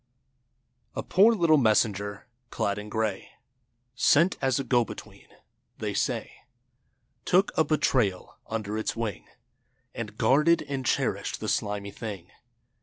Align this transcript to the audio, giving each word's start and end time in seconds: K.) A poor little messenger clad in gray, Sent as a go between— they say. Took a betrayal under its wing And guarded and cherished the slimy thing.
K.) 0.01 0.03
A 0.95 1.03
poor 1.03 1.35
little 1.35 1.59
messenger 1.59 2.25
clad 2.49 2.79
in 2.79 2.89
gray, 2.89 3.33
Sent 3.93 4.35
as 4.41 4.59
a 4.59 4.63
go 4.63 4.83
between— 4.83 5.27
they 5.77 5.93
say. 5.93 6.37
Took 7.23 7.55
a 7.55 7.63
betrayal 7.63 8.35
under 8.47 8.79
its 8.79 8.95
wing 8.95 9.27
And 9.93 10.17
guarded 10.17 10.63
and 10.63 10.83
cherished 10.87 11.39
the 11.39 11.47
slimy 11.47 11.91
thing. 11.91 12.31